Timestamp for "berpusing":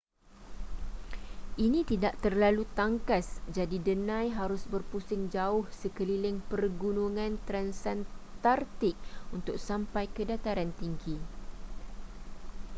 4.73-5.21